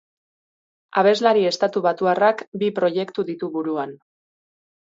[1.01, 3.97] Abeslari estatu batuarrak bi proiektu ditu buruan.